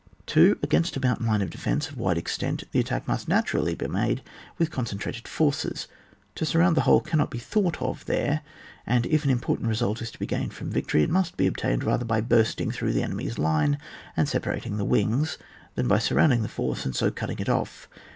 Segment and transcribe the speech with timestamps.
[0.25, 0.57] 2.
[0.63, 4.23] Against a mountain line of defence of wide extent, the attack must naturally be made
[4.57, 5.87] with concentrated forces;
[6.33, 8.41] to surround the whole cannot be thought of therOi
[8.87, 11.83] and if an important result is to be gained from victory, it must be obtained
[11.83, 13.77] rather by bursting through the enemy's line,
[14.17, 15.37] and separating the wings,
[15.75, 17.85] than by surrounding the force, and so cutting it ofiP.